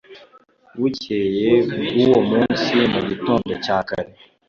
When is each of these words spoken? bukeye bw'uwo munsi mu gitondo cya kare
bukeye 0.79 1.49
bw'uwo 1.91 2.19
munsi 2.29 2.75
mu 2.91 2.99
gitondo 3.09 3.51
cya 3.65 3.77
kare 3.87 4.11